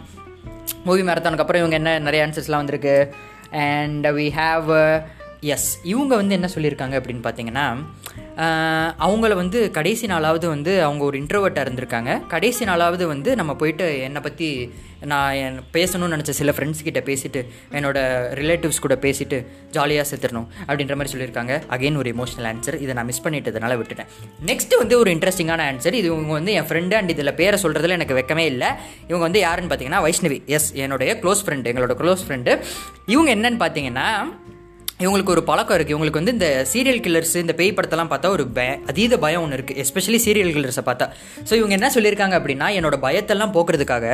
மூவி 0.90 1.04
மேரத்தானுக்கு 1.10 1.46
அப்புறம் 1.46 1.64
இவங்க 1.64 1.78
என்ன 1.82 1.98
நிறைய 2.08 2.28
ஆன்சர்ஸ்லாம் 2.28 2.64
வந்திருக்கு. 2.64 2.96
அண்ட் 3.68 4.08
வி 4.20 4.30
ஹாவ் 4.40 4.72
எஸ் 5.56 5.70
இவங்க 5.94 6.14
வந்து 6.22 6.38
என்ன 6.40 6.50
சொல்லியிருக்காங்க 6.58 6.98
அப்படின்னு 7.02 7.26
பார்த்தீங்கன்னா 7.26 7.68
அவங்கள 9.06 9.34
வந்து 9.36 9.72
கடைசி 9.72 10.08
நாளாவது 10.08 10.48
வந்து 10.48 10.84
அவங்க 10.84 11.04
ஒரு 11.04 11.18
இன்ட்ரோவர்ட்டாக 11.20 11.66
இருந்திருக்காங்க. 11.66 12.28
கடைசி 12.28 12.66
நாளாவது 12.66 13.06
வந்து 13.06 13.36
நம்ம 13.36 13.56
போயிட்டு 13.56 13.88
என்னை 14.02 14.22
பற்றி 14.22 14.50
நான் 15.12 15.34
என் 15.34 15.58
பேசணும்னு 15.74 16.16
நினச்ச 16.16 16.30
சில 16.30 16.52
ஃப்ரெண்ட்ஸ் 16.52 16.84
கிட்ட 16.84 17.00
பேசிட்டு 17.00 17.40
என்னோட 17.78 17.98
ரிலேட்டிவ்ஸ் 18.40 18.80
கூட 18.80 18.96
பேசிட்டு 19.06 19.46
ஜாலியாக 19.72 20.06
செத்துடணும் 20.12 20.48
அப்படின்ற 20.68 20.96
மாதிரி 20.96 21.14
சொல்லியிருக்காங்க. 21.14 21.54
அகைன் 21.76 21.98
ஒரு 21.98 22.12
எமோஷனல் 22.16 22.48
ஆன்சர் 22.52 22.78
இதை 22.82 22.94
நான் 22.94 23.06
மிஸ் 23.06 23.24
பண்ணிட்டதுனால 23.26 23.78
விட்டுட்டேன். 23.82 24.10
நெக்ஸ்ட் 24.46 24.76
வந்து 24.78 24.98
ஒரு 25.00 25.12
இன்ட்ரெஸ்டிங்கான 25.12 25.66
ஆன்சர் 25.72 26.00
இது 26.00 26.10
இவங்க 26.14 26.34
வந்து 26.40 26.54
என் 26.54 26.70
ஃப்ரெண்டு 26.70 26.94
அண்ட் 26.94 27.10
இதில் 27.10 27.38
பேரை 27.42 27.60
சொல்கிறதுல 27.64 27.98
எனக்கு 28.00 28.18
வெக்கமே 28.22 28.46
இல்லை. 28.54 28.68
இவங்க 29.08 29.24
வந்து 29.28 29.40
யாருன்னு 29.40 29.72
பார்த்தீங்கன்னா 29.74 30.04
வைஷ்ணவி. 30.08 30.46
எஸ் 30.46 30.72
என்னுடைய 30.86 31.14
க்ளோஸ் 31.24 31.44
ஃப்ரெண்டு 31.46 31.72
எங்களோட 31.74 31.96
க்ளோஸ் 32.04 32.26
ஃப்ரெண்டு 32.28 32.54
இவங்க 33.06 33.30
என்னன்னு 33.36 33.62
பார்த்தீங்கன்னா 33.66 34.08
இவங்களுக்கு 35.06 35.34
ஒரு 35.36 35.44
பழக்கம் 35.50 35.78
இருக்குது 35.78 35.96
இவங்களுக்கு 35.96 36.22
வந்து 36.22 36.36
இந்த 36.38 36.50
சீரியல் 36.72 37.02
கில்லர்ஸ் 37.06 37.36
இந்த 37.44 37.56
பேய் 37.60 37.76
படத்தெல்லாம் 37.78 38.12
பார்த்தா 38.14 38.34
ஒரு 38.38 38.46
பய 38.58 38.72
அதீத 38.92 39.18
பயம் 39.26 39.44
ஒன்று 39.46 39.58
இருக்குது 39.60 39.80
எஸ்பெஷலி 39.84 40.20
சீரியல் 40.26 40.54
கில்லர்ஸை 40.56 40.84
பார்த்தா. 40.90 41.08
ஸோ 41.50 41.54
இவங்க 41.60 41.76
என்ன 41.80 41.90
சொல்லியிருக்காங்க 41.96 42.38
அப்படின்னா 42.40 42.70
என்னோட 42.80 42.98
பயத்தெல்லாம் 43.06 43.56
போக்குறதுக்காக 43.58 44.08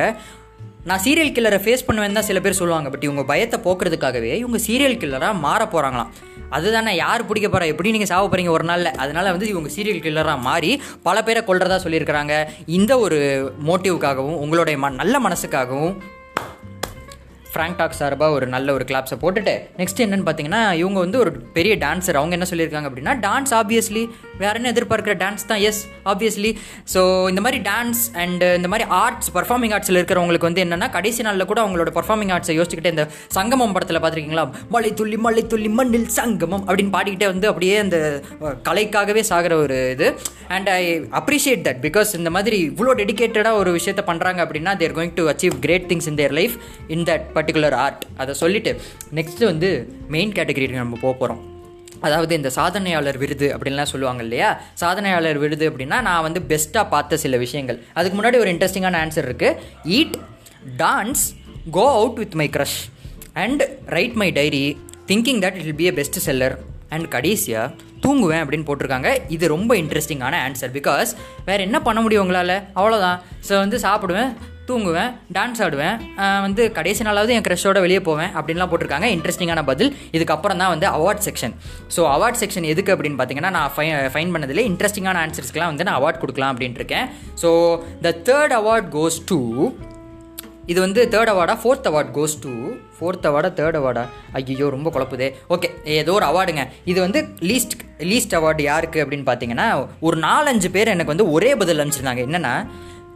நான் 0.88 1.02
சீரியல் 1.04 1.32
கில்லரை 1.36 1.56
ஃபேஸ் 1.64 1.86
பண்ணுவேன் 1.86 2.18
தான் 2.18 2.26
சில 2.28 2.38
பேர் 2.44 2.58
சொல்லுவாங்க. 2.60 2.88
பட் 2.92 3.04
இவங்க 3.06 3.22
பயத்தை 3.30 3.58
போக்குறதுக்காகவே 3.64 4.30
இவங்க 4.42 4.58
சீரியல் 4.66 5.00
கில்லராக 5.02 5.42
மாற 5.46 5.62
போகிறாங்களாம் 5.74 6.12
அதுதானே 6.56 6.92
யார் 7.00 7.26
பிடிக்க 7.28 7.48
போகிறா 7.48 7.66
எப்படி 7.72 7.90
நீங்கள் 7.94 8.10
சாவ 8.12 8.22
போகிறீங்க 8.26 8.50
ஒரு 8.54 8.64
நாளில்? 8.70 8.90
அதனால் 9.02 9.32
வந்து 9.34 9.50
இவங்க 9.52 9.68
சீரியல் 9.74 10.02
கில்லராக 10.06 10.44
மாறி 10.46 10.70
பல 11.08 11.16
பேரை 11.26 11.42
கொள்றதா 11.50 11.78
சொல்லியிருக்கிறாங்க. 11.84 12.34
இந்த 12.78 12.92
ஒரு 13.04 13.18
மோட்டிவுக்காகவும் 13.68 14.40
உங்களுடைய 14.44 14.78
ம 14.84 14.90
நல்ல 15.02 15.18
மனசுக்காகவும் 15.26 15.94
ஃப்ராங்க் 17.52 17.78
டாக் 17.78 17.96
சார்பாக 17.96 18.32
ஒரு 18.32 18.46
நல்ல 18.46 18.72
ஒரு 18.72 18.84
கிளாப்ஸை 18.84 19.16
போட்டுட்டு 19.20 19.52
நெக்ஸ்ட் 19.78 20.02
என்னன்னு 20.04 20.26
பார்த்தீங்கன்னா 20.26 20.62
இவங்க 20.76 20.98
வந்து 20.98 21.18
ஒரு 21.18 21.30
பெரிய 21.52 21.74
டான்ஸர் 21.80 22.16
அவங்க 22.16 22.34
என்ன 22.34 22.48
சொல்லியிருக்காங்க 22.50 22.88
அப்படின்னா 22.90 23.14
டான்ஸ் 23.20 23.52
ஆப்வியஸ்லி 23.54 24.02
வேற 24.38 24.52
என்ன 24.54 24.70
எதிர்பார்க்குற 24.70 25.14
டான்ஸ் 25.20 25.46
தான்? 25.46 25.62
எஸ் 25.62 25.80
ஆப்வியஸ்லி 26.06 26.50
ஸோ 26.94 27.00
இந்த 27.28 27.40
மாதிரி 27.40 27.58
டான்ஸ் 27.64 28.02
அண்ட் 28.16 28.44
இந்த 28.56 28.68
மாதிரி 28.68 28.86
ஆர்ட்ஸ் 29.00 29.30
பர்ஃபார்மிங் 29.34 29.72
ஆர்ட்ஸில் 29.72 29.98
இருக்கிறவங்களுக்கு 29.98 30.48
வந்து 30.48 30.64
என்னன்னா 30.64 30.88
கடைசி 30.90 31.22
நாளில் 31.22 31.46
கூட 31.46 31.60
அவங்களோட 31.64 31.92
பர்ஃபார்மிங் 31.96 32.32
ஆர்ட்ஸை 32.32 32.56
யோசிச்சுக்கிட்டு 32.56 32.94
இந்த 32.94 33.06
சங்கமம் 33.30 33.72
படத்தில் 33.72 34.00
பார்த்துருக்கீங்களா 34.00 34.44
மலை 34.68 34.92
துள்ளி 34.94 35.18
மலை 35.20 35.44
துள்ளி 35.46 35.70
மண்ணில் 35.72 36.08
சங்கமம் 36.12 36.64
அப்படின்னு 36.66 36.94
பாடிக்கிட்டே 36.94 37.26
வந்து 37.26 37.48
அப்படியே 37.48 37.76
அந்த 37.78 37.98
கலைக்காகவே 38.64 39.24
சாகிற 39.30 39.54
ஒரு 39.56 39.78
இது. 39.92 40.08
And 40.48 40.68
I 40.70 40.82
appreciate 41.18 41.62
that 41.66 41.82
because 41.82 42.10
இந்த 42.16 42.30
மாதிரி 42.30 42.56
இவ்வளோ 42.70 42.94
டெடிகேட்டடாக 42.94 43.58
ஒரு 43.58 43.70
விஷயத்தை 43.72 44.04
பண்ணுறாங்க 44.06 44.40
அப்படின்னா 44.44 44.72
they're 44.76 44.92
going 44.92 45.14
to 45.14 45.26
achieve 45.30 45.56
great 45.60 45.86
things 45.90 46.08
in 46.08 46.16
their 46.16 46.32
life 46.32 46.56
in 46.88 47.04
that 47.04 47.26
particular 47.40 47.78
art 47.84 48.04
அதை 48.24 48.34
சொல்லிட்டு 48.42 48.72
நெக்ஸ்ட்டு 49.20 49.50
வந்து 49.52 49.70
மெயின் 50.16 50.36
கேட்டகரிக்கு 50.38 50.82
நம்ம 50.82 50.98
போக 51.06 51.14
போகிறோம் 51.14 51.42
அதாவது 52.06 52.32
இந்த 52.38 52.50
சாதனையாளர் 52.56 53.18
விருது 53.22 53.46
அப்படின்லாம் 53.54 53.90
சொல்லுவாங்க 53.90 54.22
இல்லையா? 54.26 54.50
சாதனையாளர் 54.82 55.38
விருது 55.42 55.64
அப்படின்னா 55.70 55.96
நான் 56.06 56.22
வந்து 56.26 56.40
பெஸ்ட்டாக 56.50 56.84
பார்த்த 56.88 57.18
சில 57.24 57.36
விஷயங்கள். 57.36 57.78
அதுக்கு 57.98 58.16
முன்னாடி 58.18 58.38
ஒரு 58.42 58.50
இன்ட்ரெஸ்டிங்கான 58.54 59.00
ஆன்சர் 59.04 59.26
இருக்குது 59.28 59.58
eat 59.96 60.16
dance 60.82 61.24
go 61.76 61.84
out 61.98 62.18
with 62.22 62.36
my 62.40 62.48
crush 62.56 62.78
and 63.42 63.62
write 63.96 64.16
my 64.22 64.28
diary 64.38 64.64
thinking 65.10 65.42
that 65.44 65.58
it 65.58 65.66
will 65.68 65.80
be 65.82 65.88
a 65.90 65.94
best 66.00 66.18
seller 66.28 66.56
and 66.88 67.08
கடைசியாக 67.08 67.74
தூங்குவேன் 68.04 68.42
அப்படின்னு 68.44 68.68
போட்டிருக்காங்க. 68.68 69.10
இது 69.28 69.44
ரொம்ப 69.56 69.74
இன்ட்ரெஸ்டிங்கான 69.82 70.34
ஆன்சர் 70.46 70.72
பிகாஸ் 70.78 71.10
வேறு 71.48 71.62
என்ன 71.68 71.80
பண்ண 71.88 72.00
முடியும் 72.06 72.24
உங்களால்? 72.24 72.56
அவ்வளோதான் 72.80 73.18
ஸோ 73.48 73.52
வந்து 73.64 73.78
சாப்பிடுவேன். 73.78 74.32
தூங்குவேன் 74.70 75.10
டான்ஸ் 75.36 75.62
ஆடுவேன். 75.66 75.96
வந்து 76.46 76.62
கடைசி 76.78 77.04
நாளாவது 77.08 77.34
என் 77.36 77.46
க்ரஷோட 77.48 77.80
வெளியே 77.86 78.00
போவேன் 78.08 78.32
அப்படின்லாம் 78.38 78.72
போட்டிருக்காங்க. 78.72 79.08
இன்ட்ரெஸ்டிங்கான 79.16 79.64
பதில். 79.70 79.92
இதுக்கப்புறம் 80.16 80.62
தான் 80.64 80.72
வந்து 80.74 80.88
award 80.96 81.24
section 81.28 81.54
so 81.96 82.02
award 82.16 82.40
section 82.42 82.68
எதுக்கு 82.72 82.94
அப்படின்னு 82.96 83.20
பார்த்தீங்கன்னா 83.20 83.54
நான் 83.58 83.72
ஃபை 83.76 83.86
ஃபைன் 84.16 84.34
பண்ணதில் 84.36 84.66
இன்ட்ரெஸ்டிங்கான 84.70 85.22
ஆன்சர்ஸ்க்கெலாம் 85.26 85.72
வந்து 85.74 85.86
நான் 85.88 85.98
அவார்ட் 86.00 86.22
கொடுக்கலாம் 86.24 86.52
அப்படின்ட்டு 86.54 86.82
இருக்கேன் 86.82 87.08
so 87.44 87.50
the 88.06 88.16
third 88.28 88.54
award 88.60 88.90
goes 88.98 89.18
to 89.30 89.40
இது 90.70 90.78
வந்து 90.84 91.00
third 91.12 91.30
அவார்டா 91.32 91.54
fourth 91.60 91.86
award 91.90 92.10
goes 92.16 92.34
to 92.42 92.50
fourth 92.96 93.26
அவார்டா 93.28 93.50
third 93.58 93.78
அவார்டா 93.78 94.02
ஐயோ 94.38 94.66
ரொம்ப 94.74 94.88
குழப்புதே. 94.94 95.28
ஓகே 95.54 95.68
ஏதோ 96.00 96.12
ஒரு 96.18 96.26
அவார்டுங்க 96.28 96.64
இது 96.90 96.98
வந்து 97.04 97.20
லீஸ்ட் 97.50 97.74
லீஸ்ட் 98.10 98.36
அவார்டு 98.38 98.62
யாருக்கு 98.68 99.02
அப்படின்னு 99.04 99.26
பார்த்தீங்கன்னா 99.30 99.66
ஒரு 100.08 100.16
நாலஞ்சு 100.26 100.68
பேர் 100.76 100.92
எனக்கு 100.94 101.12
வந்து 101.14 101.26
ஒரே 101.36 101.50
பதில் 101.62 101.82
அனுப்பிச்சிருந்தாங்க. 101.82 102.24
என்னென்னா 102.28 102.54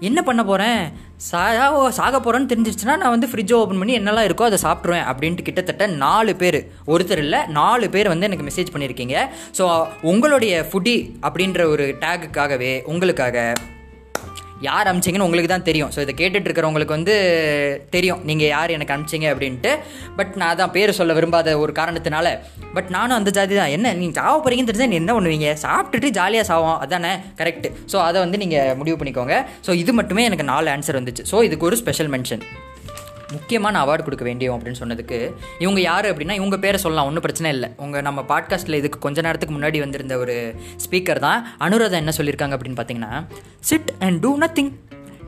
என்ன 0.00 0.22
பண்ண 0.22 0.44
போகிறேன் 0.44 0.92
சாக 1.16 1.90
சாக 1.90 2.20
போகிறேன்னு 2.20 2.48
தெரிஞ்சிருச்சுன்னா 2.48 2.96
நான் 2.96 3.10
வந்து 3.10 3.26
ஃப்ரிட்ஜை 3.26 3.52
ஓப்பன் 3.52 3.78
பண்ணி 3.78 3.98
என்னெல்லாம் 3.98 4.28
இருக்கோ 4.28 4.42
அதை 4.42 4.58
சாப்பிட்ருவேன் 4.62 5.04
அப்படின்ட்டு 5.04 5.42
கிட்டத்தட்ட 5.42 5.86
நாலு 5.86 6.36
பேர். 6.36 6.66
ஒருத்தர் 6.86 7.18
இல்லை 7.18 7.46
நாலு 7.46 7.90
பேர் 7.90 8.08
வந்து 8.08 8.26
எனக்கு 8.26 8.44
மெசேஜ் 8.44 8.72
பண்ணியிருக்கீங்க 8.72 9.16
ஸோ 9.58 9.86
உங்களுடைய 10.02 10.68
ஃபுட்டி 10.72 11.10
அப்படின்ற 11.22 11.64
ஒரு 11.64 11.96
டேகுக்காகவே 12.00 12.82
உங்களுக்காக 12.84 13.52
யார் 14.68 14.88
அமிச்சிங்கன்னு 14.90 15.26
உங்களுக்கு 15.28 15.50
தான் 15.52 15.66
தெரியும். 15.68 15.90
ஸோ 15.94 16.00
இதை 16.04 16.14
கேட்டுட்டு 16.20 16.48
இருக்கிறவங்களுக்கு 16.48 16.96
வந்து 16.96 17.14
தெரியும். 17.94 18.20
நீங்கள் 18.30 18.50
யார் 18.54 18.74
எனக்கு 18.76 18.94
அனுப்பிச்சிங்க 18.94 19.28
அப்படின்ட்டு. 19.32 19.72
பட் 20.18 20.34
நான் 20.42 20.58
தான் 20.60 20.72
பேர் 20.76 20.96
சொல்ல 20.98 21.14
விரும்பாத 21.18 21.56
ஒரு 21.64 21.74
காரணத்தினால. 21.80 22.26
பட் 22.76 22.90
நானும் 22.96 23.18
அந்த 23.18 23.32
ஜாதி 23.38 23.54
தான். 23.60 23.72
என்ன 23.76 23.94
நீங்கள் 24.02 24.18
சாவ 24.20 24.34
போகிறீங்கன்னு 24.36 24.70
தெரிஞ்சால் 24.72 24.92
நீ 24.94 25.00
என்ன 25.02 25.14
பண்ணுவீங்க? 25.18 25.50
சாப்பிட்டுட்டு 25.64 26.10
ஜாலியாக 26.20 26.48
சாவோம். 26.52 26.78
அதானே? 26.86 27.14
கரெக்ட் 27.40 27.68
ஸோ 27.94 27.98
அதை 28.08 28.20
வந்து 28.26 28.40
நீங்கள் 28.44 28.76
முடிவு 28.82 28.98
பண்ணிக்கோங்க. 29.02 29.36
ஸோ 29.68 29.72
இது 29.84 29.94
மட்டுமே 30.00 30.24
எனக்கு 30.30 30.50
நாலு 30.52 30.70
ஆன்சர் 30.76 31.00
வந்துச்சு. 31.00 31.26
ஸோ 31.32 31.42
இதுக்கு 31.48 31.68
ஒரு 31.70 31.78
ஸ்பெஷல் 31.82 32.12
மென்ஷன் 32.16 32.44
முக்கியமான 33.34 33.84
அவார்டு 33.84 34.02
கொடுக்க 34.02 34.24
வேண்டியும் 34.24 34.56
அப்படின்னு 34.56 34.80
சொன்னதுக்கு 34.80 35.18
இவங்க 35.58 35.80
யார் 35.80 36.06
அப்படின்னா 36.06 36.32
இவங்க 36.32 36.58
பேரை 36.58 36.80
சொல்லலாம் 36.80 37.06
ஒன்றும் 37.06 37.22
பிரச்சனை 37.22 37.50
இல்லை. 37.52 37.68
உங்கள் 37.76 38.02
நம்ம 38.02 38.22
பாட்காஸ்ட்டில் 38.28 38.74
இதுக்கு 38.74 38.98
கொஞ்ச 38.98 39.20
நேரத்துக்கு 39.20 39.56
முன்னாடி 39.56 39.78
வந்திருந்த 39.78 40.18
ஒரு 40.18 40.36
ஸ்பீக்கர் 40.84 41.18
தான் 41.18 41.40
அனுராதா 41.60 41.98
என்ன 42.02 42.12
சொல்லியிருக்காங்க 42.16 42.56
அப்படின்னு 42.56 42.80
பார்த்தீங்கன்னா 42.80 43.12
சிட் 43.60 43.92
அண்ட் 43.98 44.20
டூ 44.20 44.38
நத்திங் 44.38 44.72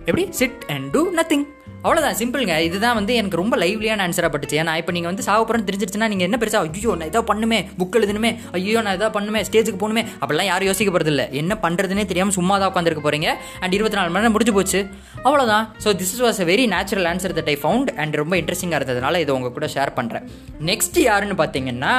எப்படி? 0.04 0.24
சிட் 0.30 0.64
அண்ட் 0.68 0.90
டூ 0.90 1.02
நத்திங் 1.14 1.46
அவ்வளோதான் 1.84 2.16
சிம்பிளுங்க 2.20 2.54
இதுதான் 2.66 2.96
வந்து 2.98 3.12
எனக்கு 3.20 3.40
ரொம்ப 3.40 3.54
லைவ்லியான 3.62 4.04
ஆன்சராக 4.06 4.30
பட்டுச்சு. 4.34 4.56
ஏன்னா 4.62 4.72
இப்போ 4.80 4.92
நீங்கள் 4.96 5.10
வந்து 5.12 5.24
சாவப்புறன்னு 5.28 5.66
தெரிஞ்சிருச்சுன்னா 5.68 6.08
நீங்கள் 6.12 6.26
என்ன 6.28 6.38
பெருசாக 6.42 6.70
ஐயோ 6.78 6.94
நான் 7.00 7.10
இதாக 7.10 7.24
பண்ணுமே 7.30 7.58
புக் 7.80 7.96
எழுதணுமே 8.00 8.30
ஐயோ 8.58 8.80
நான் 8.86 8.96
இதாக 8.98 9.10
பண்ணுமே 9.16 9.42
ஸ்டேஜுக்கு 9.48 9.80
போகணுமே 9.82 10.04
அப்படிலாம் 10.20 10.48
யாரும் 10.50 10.70
யோசிக்க 10.70 10.90
போகிறது 10.94 11.12
இல்லை 11.14 11.26
என்ன 11.42 11.54
பண்ணுறதுனே 11.64 12.06
தெரியாமல் 12.12 12.36
சும்மா 12.38 12.56
தான் 12.62 12.70
உட்காந்துருக்க 12.72 13.04
போகிறீங்க 13.06 13.28
அண்ட் 13.62 13.76
இருபத்தி 13.78 13.98
நாலு 14.00 14.10
மணி 14.14 14.22
நேரம் 14.22 14.36
முடிஞ்சு 14.36 14.56
போச்சு. 14.58 14.80
அவ்வளோதான் 15.26 15.66
so 15.84 15.92
this 16.00 16.16
was 16.26 16.40
a 16.44 16.48
very 16.52 16.66
natural 16.74 17.08
answer 17.12 17.36
that 17.40 17.52
I 17.54 17.58
found 17.64 17.92
and 18.02 18.16
ரொம்ப 18.22 18.34
இன்ட்ரெஸ்டிங்காக 18.42 18.80
இருந்ததுனால 18.80 19.20
இதை 19.24 19.34
உங்கள் 19.38 19.54
கூட 19.58 19.68
ஷேர் 19.76 19.92
பண்ணுறேன் 20.00 20.26
நெக்ஸ்ட் 20.70 20.98
யாருன்னு 21.10 21.38
பார்த்தீங்கன்னா 21.42 21.94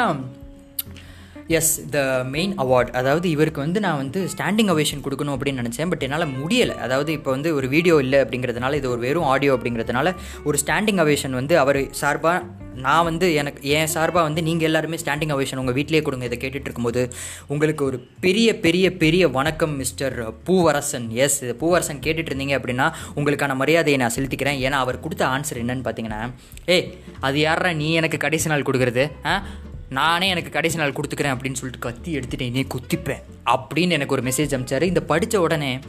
எஸ் 1.49 1.73
த 1.91 1.99
மெயின் 2.29 2.53
அவார்ட் 2.57 2.89
அதாவது 2.91 3.29
இவருக்கு 3.29 3.59
வந்து 3.59 3.79
நான் 3.79 3.95
வந்து 3.95 4.19
ஸ்டாண்டிங் 4.27 4.71
அவேஷன் 4.71 5.03
கொடுக்கணும் 5.03 5.35
அப்படின்னு 5.35 5.61
நினச்சேன் 5.61 5.89
பட் 5.89 6.03
என்னால் 6.03 6.33
முடியலை. 6.33 6.75
அதாவது 6.77 7.11
இப்போ 7.11 7.31
வந்து 7.31 7.55
ஒரு 7.55 7.67
வீடியோ 7.67 7.99
இல்லை 7.99 8.19
அப்படிங்கிறதுனால 8.19 8.73
இது 8.73 8.89
ஒரு 8.89 8.99
வெறும் 8.99 9.23
ஆடியோ 9.23 9.53
அப்படிங்கிறதுனால 9.55 10.09
ஒரு 10.43 10.57
ஸ்டாண்டிங் 10.57 10.99
அவேஷன் 10.99 11.31
வந்து 11.31 11.59
அவர் 11.59 11.79
சார்பாக 11.93 12.39
நான் 12.77 13.03
வந்து 13.03 13.27
எனக்கு 13.33 13.69
என் 13.69 13.87
சார்பாக 13.87 14.23
வந்து 14.23 14.41
நீங்கள் 14.41 14.67
எல்லாருமே 14.67 14.97
ஸ்டாண்டிங் 14.97 15.33
அவேஷன் 15.35 15.57
உங்கள் 15.57 15.73
வீட்டிலே 15.73 16.01
கொடுங்க 16.01 16.25
இதை 16.25 16.37
கேட்டுட்டு 16.37 16.67
இருக்கும்போது 16.67 17.03
உங்களுக்கு 17.47 17.85
ஒரு 17.85 17.97
பெரிய 18.19 18.59
பெரிய 18.59 18.95
பெரிய 18.95 19.27
வணக்கம் 19.29 19.75
மிஸ்டர் 19.75 20.17
பூவரசன். 20.45 21.07
எஸ் 21.17 21.39
பூவரசன் 21.61 22.03
கேட்டுட்டு 22.05 22.31
இருந்தீங்க 22.31 22.57
அப்படின்னா 22.59 22.87
உங்களுக்கான 23.15 23.55
மரியாதையை 23.55 23.99
நான் 23.99 24.15
செலுத்திக்கிறேன். 24.15 24.59
ஏன்னா 24.61 24.79
அவர் 24.79 24.99
கொடுத்த 24.99 25.25
ஆன்சர் 25.27 25.61
என்னன்னு 25.63 25.85
பார்த்தீங்கன்னா 25.85 26.21
ஏய் 26.67 26.85
அது 27.19 27.39
யாரா 27.39 27.71
நீ 27.73 27.89
எனக்கு 27.93 28.17
கடைசி 28.17 28.49
நாள் 28.49 28.63
கொடுக்குறது 28.63 29.05
ஆ? 29.25 29.35
நானே 29.89 30.27
எனக்கு 30.27 30.49
கடைசி 30.49 30.77
நாள் 30.77 30.91
கொடுத்துக்கிறேன் 30.91 31.35
அப்படின்னு 31.35 31.53
சொல்லிட்டு 31.53 31.87
கத்தி 31.87 32.17
எடுத்துகிட்டு 32.17 32.51
நீ 32.51 32.61
குத்திப்பேன் 32.61 33.21
அப்படின்னு 33.45 33.91
எனக்கு 33.91 34.15
ஒரு 34.15 34.23
மெசேஜ் 34.23 34.53
அனுப்பிச்சாரு 34.53 34.81
இந்த 34.81 35.01
படித்த 35.01 35.41
உடனே 35.41 35.79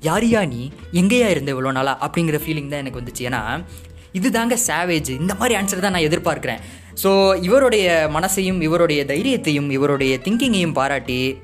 யாரியா 0.00 0.46
நீ? 0.46 0.72
எங்கேயா 0.92 1.28
இருந்த 1.28 1.54
இவ்வளோ 1.54 1.72
நாளா? 1.72 1.98
அப்படிங்கிற 2.00 2.40
ஃபீலிங் 2.44 2.68
தான் 2.68 2.78
எனக்கு 2.78 3.00
வந்துச்சு. 3.00 3.22
ஏன்னா 3.22 3.64
இதுதாங்க 4.12 4.56
சாவேஜ் 4.66 5.10
இந்த 5.10 5.34
மாதிரி 5.34 5.60
ஆன்சர் 5.60 5.78
தான் 5.78 5.90
நான் 5.90 6.08
எதிர்பார்க்குறேன். 6.08 6.60
ஸோ 7.02 7.42
இவருடைய 7.42 8.10
மனசையும் 8.12 8.60
இவருடைய 8.60 9.04
தைரியத்தையும் 9.04 9.70
இவருடைய 9.70 10.18
திங்கிங்கையும் 10.24 10.72
பாராட்டி 10.72 11.40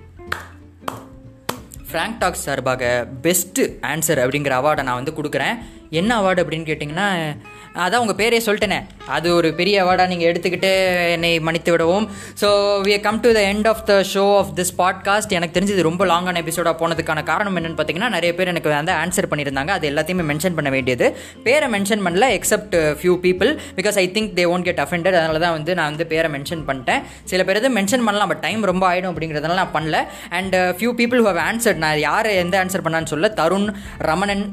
ஃப்ராங்க் 1.93 2.19
டாக்ஸ் 2.19 2.43
சார்பாக 2.43 3.09
பெஸ்ட்டு 3.23 3.79
ஆன்சர் 3.81 4.23
அப்படிங்கிற 4.25 4.55
அவார்டை 4.61 4.83
நான் 4.83 5.05
வந்து 5.05 5.23
கொடுக்குறேன். 5.23 5.59
என்ன 5.91 6.23
அவார்டு 6.23 6.43
அப்படின்னு 6.43 6.69
கேட்டிங்கன்னா 6.71 7.37
அதான் 7.85 8.03
உங்கள் 8.05 8.19
பேரே 8.21 8.39
சொல்லிட்டேனே. 8.47 8.79
அது 9.17 9.35
ஒரு 9.35 9.49
பெரிய 9.59 9.77
அவார்டாக 9.85 10.09
நீங்கள் 10.13 10.29
எடுத்துக்கிட்டு 10.31 10.71
என்னை 11.13 11.41
மன்னித்து 11.41 11.71
விடவும். 11.71 12.07
So 12.41 12.49
we 12.87 13.01
come 13.01 13.21
to 13.21 13.33
the 13.37 13.41
end 13.53 13.69
of 13.73 13.83
the 13.91 13.95
show 14.13 14.25
of 14.39 14.51
this 14.59 14.73
podcast 14.81 15.35
எனக்கு 15.39 15.55
தெரிஞ்சது 15.57 15.83
ரொம்ப 15.89 16.05
லாங்கான 16.13 16.41
எபிசோடாக 16.45 16.75
போனதுக்கான 16.81 17.23
காரணம் 17.31 17.57
என்னென்னு 17.61 17.79
பார்த்தீங்கன்னா 17.81 18.09
நிறைய 18.17 18.35
பேர் 18.39 18.53
எனக்கு 18.55 18.71
வந்து 18.75 18.95
ஆன்சர் 19.03 19.31
பண்ணியிருந்தாங்க. 19.33 19.75
அது 19.79 19.87
எல்லாத்தையுமே 19.91 20.27
மென்ஷன் 20.31 20.57
பண்ண 20.59 20.71
வேண்டியது. 20.77 21.09
பேரை 21.47 21.69
மென்ஷன் 21.77 22.05
பண்ணல 22.07 22.29
except 22.39 22.77
few 23.03 23.15
people 23.27 23.53
because 23.79 23.99
I 24.05 24.07
think 24.17 24.33
they 24.41 24.47
won't 24.55 24.69
get 24.71 24.83
offended 24.87 25.19
அதனால 25.21 25.39
தான் 25.39 25.57
வந்து 25.59 25.75
நான் 25.81 25.91
வந்து 25.93 26.07
பேரை 26.07 26.31
மென்ஷன் 26.37 26.65
பண்ணிட்டேன். 26.71 27.03
சில 27.25 27.45
பேர் 27.45 27.61
எதுவும் 27.63 27.79
மென்ஷன் 27.81 28.05
பண்ணலாம் 28.09 28.33
பட் 28.35 28.45
டைம் 28.49 28.69
ரொம்ப 28.73 28.87
ஆகிடும் 28.91 29.13
அப்படிங்கிறதுனால 29.13 29.61
நான் 29.63 29.75
பண்ணல. 29.79 30.01
And 30.41 30.57
few 30.81 30.93
people 31.03 31.23
have 31.31 31.41
answered 31.49 31.83
நான் 31.87 31.99
யார் 32.09 32.31
எந்த 32.45 32.65
ஆன்சர் 32.65 32.87
பண்ணான்னு 32.89 33.13
சொல்ல 33.15 33.35
Tarun 33.43 33.71
Ramanan 34.11 34.45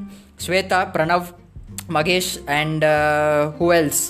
Shweta 0.46 0.80
Pranav 0.96 1.28
Mahesh 1.98 2.32
and 2.60 2.86
who 3.60 3.68
else 3.80 4.04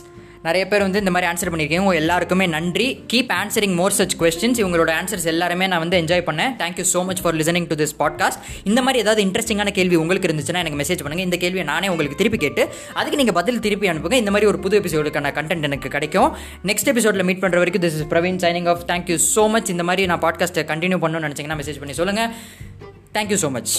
நிறைய 0.45 0.63
பேர் 0.71 0.83
வந்து 0.85 0.99
இந்த 1.01 1.11
மாதிரி 1.13 1.27
ஆன்சர் 1.29 1.49
பண்ணியிருக்கீங்க. 1.51 1.83
உங்கள் 1.85 1.99
எல்லாருக்குமே 2.01 2.45
நன்றி. 2.53 2.85
Keep 3.11 3.31
answering 3.37 3.73
more 3.79 3.95
such 3.97 4.15
questions 4.19 4.59
இவங்களோட 4.61 4.91
ஆன்சர்ஸ் 4.99 5.25
எல்லாருமே 5.31 5.65
நான் 5.71 5.81
வந்து 5.83 5.97
என்ஜாய் 6.01 6.23
பண்ணேன். 6.27 6.51
Thank you 6.61 6.85
so 6.91 6.99
much 7.07 7.21
for 7.23 7.35
listening 7.39 7.67
to 7.71 7.75
this 7.81 7.95
podcast 8.01 8.39
இந்த 8.69 8.81
மாதிரி 8.85 9.01
ஏதாவது 9.03 9.21
இன்ட்ரெஸ்டிங்கான 9.27 9.73
கேள்வி 9.79 9.97
உங்களுக்கு 10.03 10.29
இருந்துச்சுன்னா 10.29 10.61
எனக்கு 10.63 10.79
மெசேஜ் 10.83 11.03
பண்ணுங்க. 11.03 11.25
இந்த 11.27 11.39
கேள்வியை 11.43 11.65
நானே 11.71 11.89
உங்களுக்கு 11.93 12.19
திருப்பி 12.21 12.39
கேட்டு 12.45 12.63
அதுக்கு 12.99 13.19
நீங்கள் 13.21 13.37
பதில் 13.39 13.61
திருப்பி 13.67 13.91
அனுப்புங்க. 13.93 14.19
இந்த 14.23 14.33
மாதிரி 14.35 14.49
ஒரு 14.53 14.61
புது 14.65 14.77
எபிசோடுக்கான 14.81 15.33
கண்டென்ட் 15.39 15.69
எனக்கு 15.71 15.93
கிடைக்கும். 15.97 16.31
நெக்ஸ்ட் 16.71 16.91
எபிசோடில் 16.93 17.27
மீட் 17.29 17.43
பண்ணுற 17.45 17.59
வரைக்கும் 17.63 17.85
this 17.87 17.99
is 17.99 18.09
Praveen 18.15 18.41
signing 18.45 18.69
off 18.73 18.83
thank you 18.93 19.19
so 19.35 19.45
much 19.55 19.71
இந்த 19.75 19.85
மாதிரி 19.91 20.05
நான் 20.13 20.23
பாட்காஸ்ட்டை 20.27 20.65
கண்டினியூ 20.73 20.99
பண்ணணும்னு 21.05 21.29
நினச்சிங்கன்னா 21.29 21.61
மெசேஜ் 21.63 21.81
பண்ணி 21.83 21.95
சொல்லுங்கள் 22.01 22.31
தேங்க்யூ 23.17 23.39
ஸோ 23.45 23.51
மச் 23.57 23.75